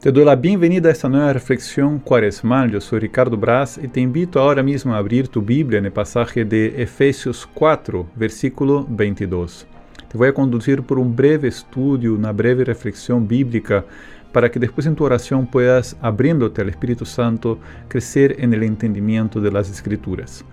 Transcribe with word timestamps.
Te 0.00 0.10
doy 0.10 0.24
la 0.24 0.34
bienvenida 0.34 0.88
a 0.88 0.92
esta 0.92 1.10
nueva 1.10 1.30
reflexión 1.30 1.98
cuaresmal. 1.98 2.70
Yo 2.70 2.80
soy 2.80 3.00
Ricardo 3.00 3.36
Braz 3.36 3.76
y 3.76 3.86
te 3.86 4.00
invito 4.00 4.40
ahora 4.40 4.62
mismo 4.62 4.94
a 4.94 4.96
abrir 4.96 5.28
tu 5.28 5.42
Biblia 5.42 5.78
en 5.78 5.84
el 5.84 5.92
pasaje 5.92 6.46
de 6.46 6.82
Efesios 6.82 7.46
4, 7.52 8.06
versículo 8.16 8.86
22. 8.88 9.66
Te 10.10 10.16
voy 10.16 10.28
a 10.28 10.32
conducir 10.32 10.82
por 10.84 10.98
un 10.98 11.14
breve 11.14 11.48
estudio, 11.48 12.14
una 12.14 12.32
breve 12.32 12.64
reflexión 12.64 13.28
bíblica 13.28 13.84
para 14.32 14.50
que 14.50 14.58
después 14.58 14.86
en 14.86 14.96
tu 14.96 15.04
oración 15.04 15.46
puedas, 15.46 15.94
abriéndote 16.00 16.62
al 16.62 16.70
Espíritu 16.70 17.04
Santo, 17.04 17.58
crecer 17.86 18.36
en 18.38 18.54
el 18.54 18.62
entendimiento 18.62 19.38
de 19.38 19.52
las 19.52 19.70
Escrituras. 19.70 20.46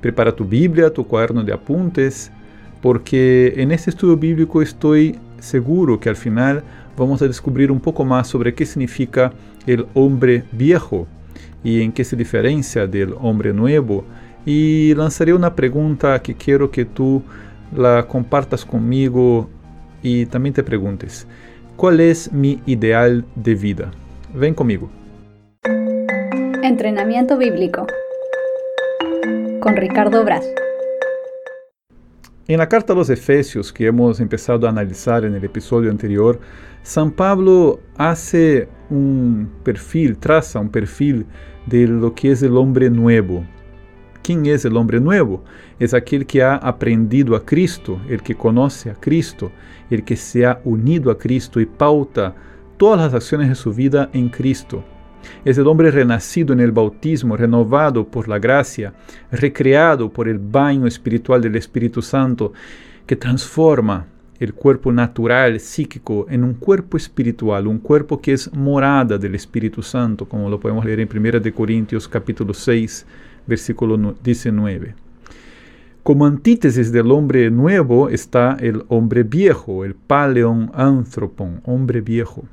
Prepara 0.00 0.34
tu 0.34 0.44
Biblia, 0.44 0.92
tu 0.92 1.06
cuaderno 1.06 1.44
de 1.44 1.52
apuntes, 1.52 2.32
porque 2.82 3.54
en 3.56 3.70
este 3.70 3.90
estudio 3.90 4.16
bíblico 4.16 4.60
estoy 4.60 5.16
seguro 5.38 6.00
que 6.00 6.08
al 6.08 6.16
final 6.16 6.64
vamos 7.00 7.22
a 7.22 7.26
descubrir 7.26 7.72
un 7.72 7.80
poco 7.80 8.04
más 8.04 8.28
sobre 8.28 8.54
qué 8.54 8.66
significa 8.66 9.32
el 9.66 9.86
hombre 9.94 10.44
viejo 10.52 11.06
y 11.64 11.80
en 11.80 11.92
qué 11.92 12.04
se 12.04 12.14
diferencia 12.14 12.86
del 12.86 13.14
hombre 13.20 13.54
nuevo. 13.54 14.04
Y 14.44 14.94
lanzaré 14.94 15.32
una 15.32 15.54
pregunta 15.54 16.20
que 16.20 16.34
quiero 16.34 16.70
que 16.70 16.84
tú 16.84 17.22
la 17.74 18.06
compartas 18.06 18.66
conmigo 18.66 19.48
y 20.02 20.26
también 20.26 20.54
te 20.54 20.62
preguntes, 20.62 21.26
¿cuál 21.76 22.00
es 22.00 22.30
mi 22.32 22.60
ideal 22.66 23.24
de 23.34 23.54
vida? 23.54 23.90
Ven 24.34 24.54
conmigo. 24.54 24.90
Entrenamiento 26.62 27.38
bíblico 27.38 27.86
con 29.60 29.76
Ricardo 29.76 30.22
Braz. 30.24 30.44
En 32.50 32.58
la 32.58 32.68
carta 32.68 32.94
a 32.94 32.96
los 32.96 33.08
Efesios 33.10 33.72
que 33.72 33.86
hemos 33.86 34.18
empezado 34.18 34.66
a 34.66 34.70
analizar 34.70 35.24
en 35.24 35.36
el 35.36 35.44
episodio 35.44 35.88
anterior, 35.88 36.40
San 36.82 37.12
Pablo 37.12 37.78
hace 37.96 38.66
un 38.90 39.48
perfil, 39.62 40.16
traza 40.16 40.58
un 40.58 40.68
perfil 40.68 41.26
de 41.66 41.86
lo 41.86 42.12
que 42.12 42.32
es 42.32 42.42
el 42.42 42.56
hombre 42.56 42.90
nuevo. 42.90 43.44
¿Quién 44.24 44.46
es 44.46 44.64
el 44.64 44.76
hombre 44.76 44.98
nuevo? 44.98 45.44
Es 45.78 45.94
aquel 45.94 46.26
que 46.26 46.42
ha 46.42 46.56
aprendido 46.56 47.36
a 47.36 47.46
Cristo, 47.46 48.00
el 48.08 48.20
que 48.20 48.34
conoce 48.34 48.90
a 48.90 48.94
Cristo, 48.94 49.52
el 49.88 50.02
que 50.02 50.16
se 50.16 50.44
ha 50.44 50.60
unido 50.64 51.12
a 51.12 51.18
Cristo 51.18 51.60
y 51.60 51.66
pauta 51.66 52.34
todas 52.78 52.98
las 52.98 53.14
acciones 53.14 53.48
de 53.48 53.54
su 53.54 53.72
vida 53.72 54.10
en 54.12 54.28
Cristo. 54.28 54.82
Es 55.44 55.58
el 55.58 55.66
hombre 55.66 55.90
renacido 55.90 56.52
en 56.52 56.60
el 56.60 56.72
bautismo, 56.72 57.36
renovado 57.36 58.06
por 58.06 58.28
la 58.28 58.38
gracia, 58.38 58.92
recreado 59.30 60.10
por 60.10 60.28
el 60.28 60.38
baño 60.38 60.86
espiritual 60.86 61.40
del 61.42 61.56
Espíritu 61.56 62.02
Santo, 62.02 62.52
que 63.06 63.16
transforma 63.16 64.06
el 64.38 64.54
cuerpo 64.54 64.90
natural, 64.90 65.60
psíquico, 65.60 66.26
en 66.30 66.44
un 66.44 66.54
cuerpo 66.54 66.96
espiritual, 66.96 67.66
un 67.66 67.78
cuerpo 67.78 68.20
que 68.20 68.32
es 68.32 68.50
morada 68.54 69.18
del 69.18 69.34
Espíritu 69.34 69.82
Santo, 69.82 70.26
como 70.26 70.48
lo 70.48 70.58
podemos 70.58 70.84
leer 70.84 71.00
en 71.00 71.08
1 71.14 71.54
Corintios 71.54 72.08
capítulo 72.08 72.54
6, 72.54 73.06
versículo 73.46 74.14
19. 74.22 74.94
Como 76.02 76.24
antítesis 76.24 76.90
del 76.90 77.10
hombre 77.10 77.50
nuevo 77.50 78.08
está 78.08 78.56
el 78.58 78.82
hombre 78.88 79.22
viejo, 79.22 79.84
el 79.84 79.94
paleon 79.94 80.70
anthropon, 80.74 81.60
hombre 81.66 82.00
viejo. 82.00 82.44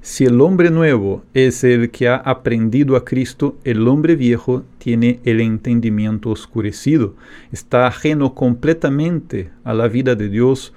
Si 0.00 0.24
el 0.24 0.40
hombre 0.40 0.70
nuevo 0.70 1.24
es 1.34 1.64
el 1.64 1.90
que 1.90 2.08
ha 2.08 2.16
aprendido 2.16 2.94
a 2.94 3.04
Cristo, 3.04 3.58
el 3.64 3.88
hombre 3.88 4.14
viejo 4.14 4.62
tiene 4.78 5.18
el 5.24 5.40
entendimiento 5.40 6.30
oscurecido, 6.30 7.16
está 7.50 7.88
ajeno 7.88 8.34
completamente 8.34 9.50
a 9.64 9.74
la 9.74 9.88
vida 9.88 10.14
de 10.14 10.28
Dios 10.28 10.72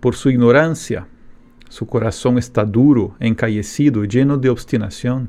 por 0.00 0.16
su 0.16 0.30
ignorancia. 0.30 1.06
Su 1.68 1.86
corazón 1.86 2.38
está 2.38 2.64
duro, 2.64 3.14
encallecido, 3.20 4.04
lleno 4.04 4.36
de 4.36 4.50
obstinación. 4.50 5.28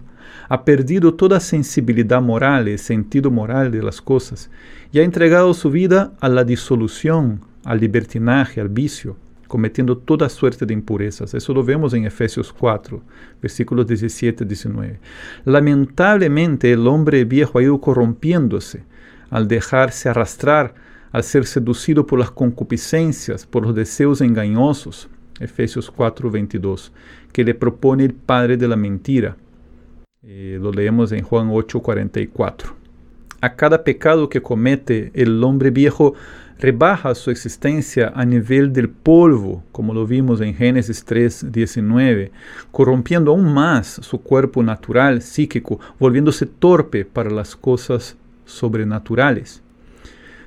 Ha 0.49 0.65
perdido 0.65 1.13
toda 1.13 1.39
sensibilidad 1.39 2.21
moral 2.21 2.67
y 2.67 2.77
sentido 2.79 3.29
moral 3.29 3.71
de 3.71 3.83
las 3.83 4.01
cosas 4.01 4.49
y 4.91 4.99
ha 4.99 5.03
entregado 5.03 5.53
su 5.53 5.69
vida 5.69 6.11
a 6.19 6.27
la 6.27 6.43
disolución, 6.43 7.41
al 7.63 7.79
libertinaje, 7.79 8.59
al 8.61 8.69
vicio 8.69 9.15
cometiendo 9.47 9.97
toda 9.97 10.29
suerte 10.29 10.65
de 10.65 10.73
impurezas. 10.73 11.33
Eso 11.33 11.53
lo 11.53 11.63
vemos 11.63 11.93
en 11.93 12.05
Efesios 12.05 12.53
4, 12.53 13.01
versículos 13.41 13.87
17 13.87 14.43
y 14.43 14.47
19. 14.47 14.99
Lamentablemente 15.45 16.71
el 16.71 16.87
hombre 16.87 17.25
viejo 17.25 17.59
ha 17.59 17.63
ido 17.63 17.79
corrompiéndose 17.79 18.83
al 19.29 19.47
dejarse 19.47 20.09
arrastrar, 20.09 20.75
al 21.11 21.23
ser 21.23 21.45
seducido 21.45 22.05
por 22.05 22.19
las 22.19 22.31
concupiscencias, 22.31 23.45
por 23.45 23.63
los 23.63 23.75
deseos 23.75 24.21
engañosos. 24.21 25.09
Efesios 25.39 25.91
4, 25.91 26.31
22, 26.31 26.91
que 27.31 27.43
le 27.43 27.53
propone 27.53 28.05
el 28.05 28.13
padre 28.13 28.57
de 28.57 28.67
la 28.67 28.75
mentira. 28.75 29.37
Eh, 30.23 30.57
lo 30.61 30.71
leemos 30.71 31.11
en 31.11 31.23
Juan 31.23 31.49
8, 31.51 31.79
44. 31.79 32.76
A 33.39 33.55
cada 33.55 33.83
pecado 33.83 34.29
que 34.29 34.41
comete 34.41 35.11
el 35.13 35.43
hombre 35.43 35.69
viejo 35.69 36.15
rebaja 36.59 37.13
su 37.13 37.29
existencia 37.29 38.11
a 38.15 38.25
nivel 38.25 38.73
del 38.73 38.89
polvo, 38.89 39.63
como 39.71 39.93
lo 39.93 40.07
vimos 40.07 40.41
en 40.41 40.55
Génesis 40.55 41.05
3, 41.05 41.51
19, 41.51 42.31
corrompiendo 42.71 43.29
aún 43.31 43.53
más 43.53 43.99
su 44.01 44.21
cuerpo 44.21 44.63
natural, 44.63 45.21
psíquico, 45.21 45.79
volviéndose 45.99 46.47
torpe 46.47 47.05
para 47.05 47.29
las 47.29 47.55
cosas 47.55 48.17
sobrenaturales. 48.45 49.61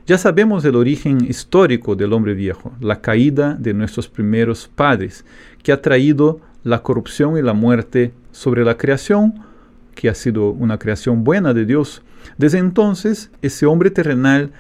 Ya 0.07 0.19
sabemos 0.19 0.65
el 0.65 0.75
origen 0.75 1.25
histórico 1.25 1.95
del 1.95 2.13
hombre 2.13 2.35
viejo, 2.35 2.73
la 2.81 3.01
caída 3.01 3.55
de 3.55 3.73
nuestros 3.73 4.09
primeros 4.09 4.67
padres, 4.67 5.25
que 5.63 5.71
ha 5.71 5.81
traído 5.81 6.41
la 6.65 6.83
corrupción 6.83 7.39
y 7.39 7.43
la 7.43 7.53
muerte 7.53 8.13
sobre 8.33 8.65
la 8.65 8.77
creación, 8.77 9.45
que 10.01 10.09
ha 10.09 10.15
sido 10.15 10.49
una 10.53 10.79
creación 10.79 11.25
buena 11.25 11.53
de 11.53 11.67
Dios. 11.67 12.01
Desde 12.39 12.57
entonces, 12.57 13.31
ese 13.43 13.67
hombre 13.67 13.91
terrenal 13.91 14.51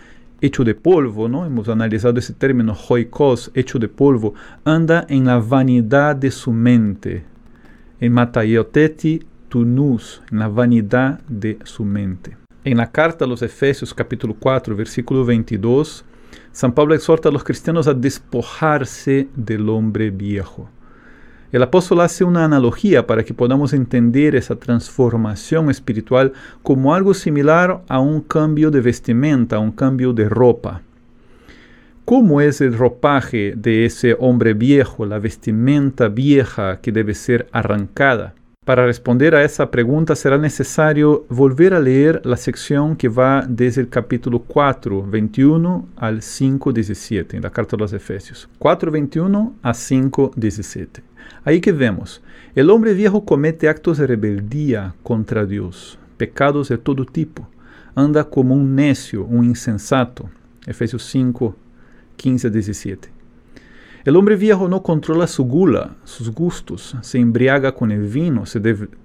hecho 0.43 0.65
de 0.65 0.75
polvo, 0.75 1.31
¿no? 1.31 1.47
Hemos 1.47 1.71
analizado 1.71 2.19
ese 2.19 2.35
término, 2.35 2.77
hoikos, 2.89 3.51
hecho 3.55 3.79
de 3.79 3.89
polvo, 3.89 4.35
anda 4.67 5.07
en 5.09 5.25
la 5.25 5.39
vanidad 5.39 6.15
de 6.15 6.31
su 6.31 6.53
mente. 6.53 7.25
En 8.01 8.13
mataioteti 8.13 9.23
tunus, 9.49 10.21
en 10.31 10.41
la 10.41 10.49
vanidad 10.49 11.21
de 11.27 11.59
su 11.65 11.87
mente. 11.87 12.37
En 12.63 12.77
la 12.77 12.93
carta 12.93 13.25
a 13.25 13.29
los 13.29 13.41
Efesios 13.41 13.95
capítulo 13.95 14.37
4, 14.39 14.77
versículo 14.77 15.25
22, 15.25 16.05
San 16.53 16.75
Pablo 16.75 16.95
exhorta 16.95 17.31
a 17.31 17.33
los 17.33 17.45
cristianos 17.45 17.89
a 17.89 17.95
despojarse 17.95 19.29
del 19.35 19.71
hombre 19.71 20.11
viejo. 20.11 20.69
El 21.53 21.65
apóstol 21.65 22.01
hace 22.03 22.23
una 22.23 22.45
analogía 22.45 23.09
para 23.09 23.25
que 23.25 23.35
podamos 23.35 23.73
entender 23.73 24.37
esa 24.37 24.55
transformación 24.55 25.69
espiritual 25.69 26.33
como 26.63 26.95
algo 26.95 27.13
similar 27.13 27.83
a 27.89 27.99
un 27.99 28.21
cambio 28.21 28.71
de 28.71 28.81
vestimenta, 28.81 29.57
a 29.57 29.59
un 29.59 29.73
cambio 29.73 30.13
de 30.13 30.29
ropa. 30.29 30.83
¿Cómo 32.05 32.41
es 32.41 32.61
el 32.61 32.77
ropaje 32.77 33.55
de 33.57 33.85
ese 33.85 34.17
hombre 34.21 34.55
viejo, 34.55 35.07
la 35.07 35.19
vestimenta 35.19 36.09
vieja 36.09 36.81
que 36.81 36.93
debe 36.93 37.15
ser 37.15 37.49
arrancada? 37.51 38.35
Para 38.71 38.87
responder 38.87 39.35
a 39.35 39.43
esa 39.43 39.69
pregunta 39.69 40.15
será 40.15 40.39
necesario 40.39 41.27
volver 41.29 41.75
a 41.75 41.81
leer 41.81 42.23
la 42.25 42.37
sección 42.37 42.95
que 42.95 43.09
va 43.09 43.45
desde 43.49 43.81
el 43.81 43.89
capítulo 43.89 44.45
4, 44.47 45.07
21 45.09 45.89
al 45.97 46.23
5, 46.23 46.73
17, 46.73 47.37
en 47.37 47.43
la 47.43 47.51
carta 47.51 47.77
de 47.77 47.81
los 47.81 47.93
Efesios. 47.93 48.49
4, 48.61 48.93
21 48.93 49.55
a 49.61 49.75
5, 49.75 50.31
17. 50.37 51.03
Ahí 51.43 51.61
que 51.61 51.73
vemos, 51.73 52.23
el 52.55 52.71
hombre 52.71 52.95
viejo 52.95 53.25
comete 53.25 53.69
actos 53.69 53.99
de 53.99 54.07
rebeldía 54.07 54.95
contra 55.03 55.47
Dios, 55.47 55.99
pecados 56.17 56.69
de 56.69 56.79
todo 56.79 57.05
tipo, 57.05 57.49
anda 57.97 58.23
como 58.23 58.55
un 58.55 58.77
necio, 58.77 59.25
un 59.25 59.47
insensato. 59.47 60.31
Efesios 60.65 61.03
5, 61.07 61.57
15 62.15 62.51
17. 62.51 63.20
El 64.03 64.17
hombre 64.17 64.37
viejo 64.37 64.67
no 64.69 64.83
controla 64.83 65.27
su 65.27 65.45
gula, 65.45 65.97
sus 66.05 66.31
gustos, 66.31 66.97
se 67.03 67.19
embriaga 67.19 67.75
con 67.75 67.93
el 67.93 68.07
vino, 68.07 68.47
se, 68.47 68.61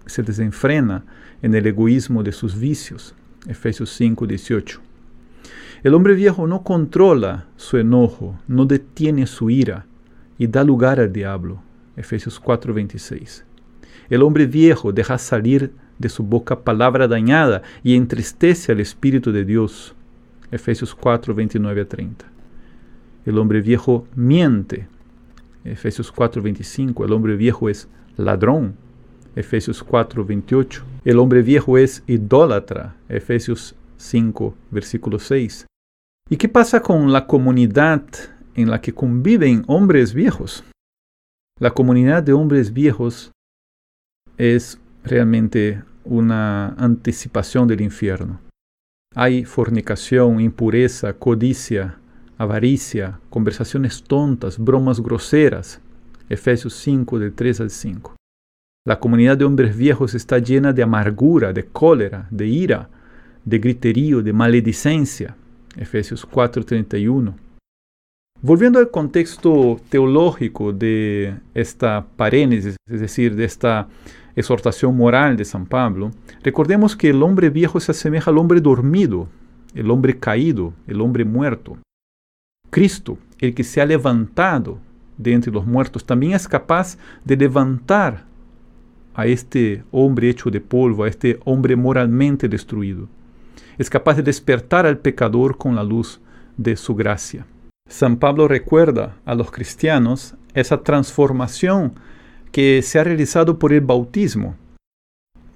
se 0.05 0.23
desenfrena 0.23 1.03
en 1.41 1.53
el 1.53 1.67
egoísmo 1.67 2.23
de 2.23 2.31
sus 2.31 2.57
vicios. 2.57 3.13
Efesios 3.45 3.89
5, 3.89 4.25
18. 4.25 4.79
El 5.83 5.93
hombre 5.93 6.13
viejo 6.13 6.47
no 6.47 6.63
controla 6.63 7.45
su 7.57 7.77
enojo, 7.77 8.39
no 8.47 8.65
detiene 8.65 9.27
su 9.27 9.49
ira 9.49 9.85
y 10.37 10.47
da 10.47 10.63
lugar 10.63 10.99
al 11.01 11.11
diablo. 11.11 11.61
Efesios 11.97 12.39
4, 12.39 12.73
26. 12.73 13.45
El 14.09 14.23
hombre 14.23 14.45
viejo 14.45 14.93
deja 14.93 15.17
salir 15.17 15.73
de 15.99 16.09
su 16.09 16.23
boca 16.23 16.61
palabra 16.61 17.07
dañada 17.07 17.63
y 17.83 17.95
entristece 17.95 18.71
al 18.71 18.79
Espíritu 18.79 19.31
de 19.31 19.43
Dios. 19.43 19.93
Efesios 20.51 20.95
4, 20.95 21.35
29 21.35 21.81
a 21.81 21.87
30. 21.87 22.25
El 23.25 23.39
hombre 23.39 23.61
viejo 23.61 24.07
miente. 24.15 24.87
Efesios 25.65 26.11
4, 26.11 26.41
25. 26.41 27.05
El 27.05 27.11
hombre 27.11 27.35
viejo 27.35 27.69
es 27.69 27.87
ladrón. 28.15 28.75
Efesios 29.35 29.83
4, 29.83 30.23
28. 30.23 30.85
El 31.03 31.19
hombre 31.19 31.41
viejo 31.41 31.77
es 31.77 32.03
idólatra. 32.07 32.95
Efesios 33.09 33.75
5, 33.97 34.55
versículo 34.71 35.19
6. 35.19 35.65
¿Y 36.29 36.37
qué 36.37 36.47
pasa 36.47 36.81
con 36.81 37.11
la 37.11 37.27
comunidad 37.27 38.03
en 38.55 38.69
la 38.69 38.79
que 38.79 38.93
conviven 38.93 39.63
hombres 39.67 40.13
viejos? 40.13 40.63
La 41.59 41.71
comunidad 41.71 42.23
de 42.23 42.33
hombres 42.33 42.71
viejos 42.71 43.31
es 44.37 44.79
realmente 45.03 45.83
una 46.03 46.69
anticipación 46.77 47.67
del 47.67 47.81
infierno. 47.81 48.39
Hay 49.15 49.45
fornicación, 49.45 50.41
impureza, 50.41 51.13
codicia, 51.13 51.97
avaricia, 52.37 53.19
conversaciones 53.29 54.03
tontas, 54.03 54.59
bromas 54.59 54.99
groseras. 54.99 55.81
Efesios 56.27 56.73
5 56.73 57.19
del 57.19 57.33
3 57.33 57.61
al 57.61 57.69
5. 57.69 58.15
La 58.87 58.99
comunidad 58.99 59.37
de 59.37 59.45
hombres 59.45 59.75
viejos 59.75 60.13
está 60.15 60.39
llena 60.39 60.73
de 60.73 60.83
amargura, 60.83 61.53
de 61.53 61.65
cólera, 61.65 62.27
de 62.31 62.47
ira, 62.47 62.89
de 63.43 63.59
griterío, 63.59 64.21
de 64.21 64.33
maledicencia. 64.33 65.35
Efesios 65.77 66.25
4:31. 66.25 67.33
Volviendo 68.41 68.79
al 68.79 68.91
contexto 68.91 69.79
teológico 69.89 70.71
de 70.73 71.35
esta 71.53 72.05
parénesis, 72.15 72.75
es 72.87 73.01
decir, 73.01 73.35
de 73.35 73.45
esta 73.45 73.87
exhortación 74.35 74.95
moral 74.95 75.37
de 75.37 75.45
San 75.45 75.65
Pablo, 75.65 76.11
recordemos 76.43 76.95
que 76.95 77.09
el 77.09 77.23
hombre 77.23 77.49
viejo 77.49 77.79
se 77.79 77.91
asemeja 77.91 78.29
al 78.29 78.37
hombre 78.37 78.61
dormido, 78.61 79.27
el 79.73 79.89
hombre 79.89 80.19
caído, 80.19 80.73
el 80.85 81.01
hombre 81.01 81.25
muerto. 81.25 81.77
Cristo, 82.69 83.17
el 83.39 83.53
que 83.53 83.63
se 83.63 83.81
ha 83.81 83.85
levantado 83.85 84.79
de 85.17 85.33
entre 85.33 85.51
los 85.51 85.65
muertos, 85.65 86.05
también 86.05 86.33
es 86.33 86.47
capaz 86.47 86.97
de 87.23 87.37
levantar 87.37 88.25
a 89.13 89.25
este 89.25 89.83
hombre 89.91 90.29
hecho 90.29 90.49
de 90.49 90.59
polvo, 90.59 91.03
a 91.03 91.07
este 91.07 91.39
hombre 91.45 91.75
moralmente 91.75 92.49
destruido. 92.49 93.07
Es 93.77 93.89
capaz 93.89 94.15
de 94.15 94.23
despertar 94.23 94.85
al 94.85 94.97
pecador 94.97 95.57
con 95.57 95.75
la 95.75 95.83
luz 95.83 96.19
de 96.57 96.75
su 96.75 96.95
gracia. 96.95 97.45
San 97.89 98.17
Pablo 98.17 98.47
recuerda 98.47 99.17
a 99.25 99.35
los 99.35 99.51
cristianos 99.51 100.35
esa 100.53 100.81
transformación 100.81 101.93
que 102.51 102.81
se 102.81 102.99
ha 102.99 103.03
realizado 103.03 103.59
por 103.59 103.73
el 103.73 103.81
bautismo. 103.81 104.55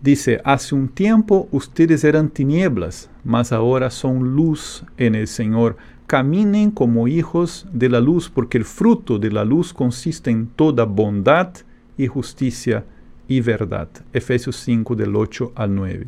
Dice, 0.01 0.39
hace 0.45 0.75
un 0.75 0.87
tiempo 0.87 1.49
ustedes 1.51 2.03
eran 2.03 2.29
tinieblas, 2.29 3.09
mas 3.23 3.51
ahora 3.51 3.89
son 3.89 4.35
luz 4.35 4.85
en 4.97 5.15
el 5.15 5.27
Señor. 5.27 5.77
Caminen 6.09 6.71
como 6.71 7.07
hijos 7.07 7.67
de 7.71 7.87
la 7.87 7.99
luz, 7.99 8.31
porque 8.31 8.57
el 8.57 8.65
fruto 8.65 9.19
de 9.19 9.31
la 9.31 9.45
luz 9.45 9.71
consiste 9.71 10.31
en 10.31 10.47
toda 10.47 10.85
bondad 10.85 11.53
y 11.99 12.07
justicia 12.07 12.83
y 13.27 13.41
verdad. 13.41 13.89
Efesios 14.11 14.55
5 14.55 14.95
del 14.95 15.15
8 15.15 15.51
al 15.53 15.75
9. 15.75 16.07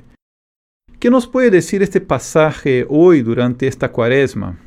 ¿Qué 0.97 1.11
nos 1.11 1.27
puede 1.27 1.51
decir 1.51 1.83
este 1.83 2.01
pasaje 2.01 2.83
hoy 2.89 3.21
durante 3.21 3.67
esta 3.67 3.91
cuaresma? 3.91 4.57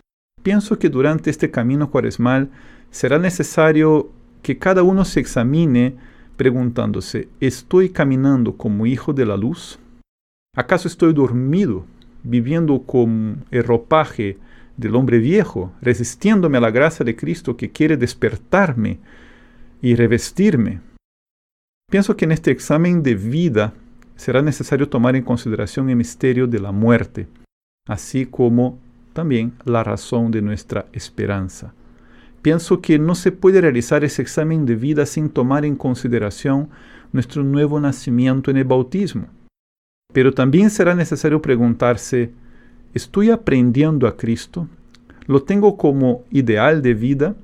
pienso 0.45 0.79
que 0.79 0.89
durante 0.89 1.31
este 1.31 1.51
camino 1.51 1.91
cuaresmal 1.91 2.51
será 2.93 3.19
necesario 3.19 4.13
que 4.43 4.59
cada 4.59 4.85
uno 4.85 5.05
se 5.05 5.19
examine 5.19 5.97
preguntándose, 6.37 7.29
¿estoy 7.41 7.89
caminando 7.89 8.57
como 8.57 8.87
hijo 8.87 9.13
de 9.13 9.27
la 9.27 9.37
luz? 9.37 9.81
¿Acaso 10.55 10.87
estoy 10.87 11.13
dormido, 11.13 11.87
viviendo 12.23 12.83
con 12.83 13.47
el 13.51 13.65
ropaje 13.65 14.39
del 14.77 14.95
hombre 14.97 15.19
viejo, 15.19 15.73
resistiéndome 15.81 16.59
a 16.59 16.61
la 16.61 16.71
gracia 16.71 17.05
de 17.05 17.17
Cristo 17.17 17.57
que 17.57 17.71
quiere 17.71 17.97
despertarme 17.97 18.99
y 19.81 19.95
revestirme? 19.95 20.81
Pienso 21.91 22.17
que 22.17 22.25
en 22.25 22.33
este 22.33 22.51
examen 22.51 23.03
de 23.03 23.15
vida 23.15 23.75
será 24.17 24.43
necesario 24.43 24.89
tomar 24.89 25.17
en 25.17 25.23
consideración 25.23 25.91
el 25.91 25.97
misterio 25.97 26.47
de 26.47 26.59
la 26.59 26.73
muerte, 26.73 27.29
así 27.87 28.27
como 28.27 28.79
también 29.13 29.53
la 29.65 29.85
razón 29.85 30.31
de 30.31 30.43
nuestra 30.43 30.87
esperanza. 30.93 31.73
Pienso 32.43 32.83
que 32.83 32.99
no 32.99 33.15
se 33.15 33.33
puede 33.33 33.61
realizar 33.61 34.05
ese 34.05 34.21
examen 34.21 34.67
de 34.67 34.77
vida 34.77 35.07
sin 35.07 35.31
tomar 35.31 35.65
en 35.65 35.77
consideración 35.77 36.69
nuestro 37.13 37.43
nuevo 37.43 37.81
nacimiento 37.81 38.51
en 38.51 38.59
el 38.59 38.65
bautismo. 38.65 39.29
Pero 40.13 40.33
también 40.35 40.69
será 40.69 40.95
necesario 40.95 41.41
preguntarse, 41.41 42.33
¿estoy 42.95 43.31
aprendiendo 43.31 44.07
a 44.07 44.17
Cristo? 44.17 44.69
¿Lo 45.27 45.43
tengo 45.43 45.77
como 45.77 46.25
ideal 46.31 46.81
de 46.81 46.95
vida? 46.95 47.37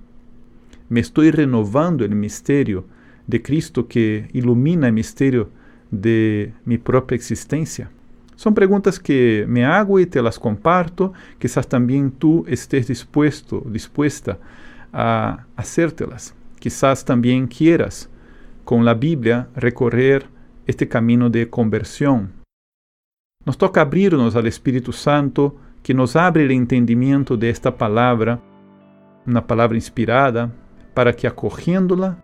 ¿Me 0.89 1.01
estoy 1.01 1.31
renovando 1.31 2.05
el 2.05 2.15
misterio 2.15 2.87
de 3.27 3.43
Cristo 3.43 3.87
que 3.87 4.29
ilumina 4.33 4.87
el 4.87 4.93
misterio 4.93 5.51
de 5.91 6.53
mi 6.65 6.79
propia 6.79 7.17
existencia? 7.17 7.91
Son 8.37 8.55
preguntas 8.55 8.99
que 8.99 9.45
me 9.49 9.65
hago 9.67 10.01
y 10.01 10.07
te 10.07 10.23
las 10.23 10.39
comparto. 10.39 11.13
Quizás 11.39 11.69
también 11.69 12.11
tú 12.11 12.45
estés 12.49 12.89
dispuesto, 12.89 13.63
dispuesta 13.67 14.39
a 14.93 15.45
hacértelas. 15.57 16.35
Quizás 16.59 17.05
también 17.05 17.47
quieras 17.47 18.09
con 18.65 18.85
la 18.85 18.95
Biblia 18.95 19.49
recorrer 19.55 20.27
este 20.67 20.89
camino 20.89 21.29
de 21.29 21.51
conversión. 21.51 22.40
Nos 23.47 23.57
toca 23.57 23.81
abrirnos 23.81 24.37
al 24.37 24.47
Espíritu 24.47 24.93
Santo 24.93 25.57
que 25.83 25.95
nos 25.95 26.15
abre 26.15 26.45
el 26.45 26.51
entendimiento 26.51 27.39
de 27.39 27.49
esta 27.49 27.79
palabra, 27.79 28.39
una 29.27 29.47
palabra 29.47 29.79
inspirada, 29.79 30.53
para 30.93 31.15
que 31.15 31.27
acogiéndola 31.27 32.23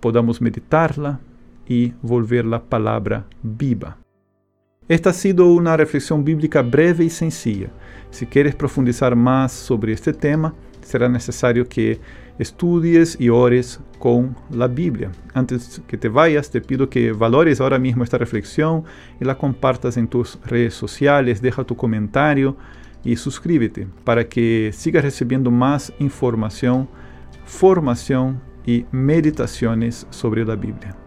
podamos 0.00 0.42
meditarla 0.42 1.18
y 1.66 1.94
volver 2.02 2.44
la 2.44 2.62
palabra 2.62 3.24
viva. 3.42 3.96
Esta 4.86 5.10
ha 5.10 5.14
sido 5.14 5.46
una 5.46 5.78
reflexión 5.78 6.22
bíblica 6.22 6.60
breve 6.60 7.04
y 7.04 7.10
sencilla. 7.10 7.68
Si 8.10 8.26
quieres 8.26 8.54
profundizar 8.54 9.16
más 9.16 9.50
sobre 9.50 9.94
este 9.94 10.12
tema, 10.12 10.54
será 10.82 11.08
necesario 11.08 11.66
que 11.66 11.98
estudies 12.38 13.16
y 13.20 13.28
ores 13.28 13.80
con 13.98 14.36
la 14.50 14.68
Biblia. 14.68 15.10
Antes 15.34 15.82
que 15.86 15.96
te 15.96 16.08
vayas, 16.08 16.50
te 16.50 16.60
pido 16.60 16.88
que 16.90 17.12
valores 17.12 17.60
ahora 17.60 17.78
mismo 17.78 18.04
esta 18.04 18.18
reflexión 18.18 18.84
y 19.20 19.24
la 19.24 19.38
compartas 19.38 19.96
en 19.96 20.08
tus 20.08 20.38
redes 20.44 20.74
sociales, 20.74 21.40
deja 21.40 21.64
tu 21.64 21.76
comentario 21.76 22.56
y 23.04 23.16
suscríbete 23.16 23.86
para 24.04 24.28
que 24.28 24.70
sigas 24.72 25.04
recibiendo 25.04 25.50
más 25.50 25.92
información, 25.98 26.88
formación 27.44 28.40
y 28.66 28.84
meditaciones 28.90 30.06
sobre 30.10 30.44
la 30.44 30.56
Biblia. 30.56 31.05